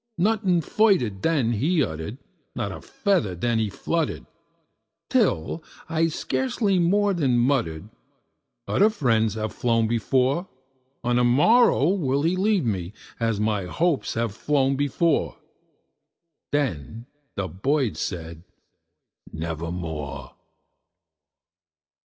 [0.17, 2.17] Nothing further then he uttered
[2.55, 4.25] not a feather then he fluttered
[5.11, 7.87] Till I scarcely more than muttered,
[8.67, 10.47] "Other friends have flown before
[11.03, 15.37] On the morrow he will leave me, as my hopes have flown before."
[16.51, 17.05] Then
[17.35, 18.41] the bird said,
[19.31, 20.31] "Nevermore."